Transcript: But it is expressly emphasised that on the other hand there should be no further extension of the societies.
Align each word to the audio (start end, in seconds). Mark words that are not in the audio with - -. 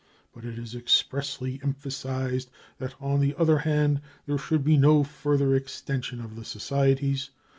But 0.33 0.45
it 0.45 0.57
is 0.57 0.73
expressly 0.73 1.59
emphasised 1.61 2.49
that 2.79 2.95
on 2.99 3.19
the 3.19 3.35
other 3.35 3.59
hand 3.59 4.01
there 4.25 4.39
should 4.39 4.63
be 4.63 4.75
no 4.75 5.03
further 5.03 5.53
extension 5.53 6.19
of 6.19 6.35
the 6.35 6.43
societies. 6.43 7.29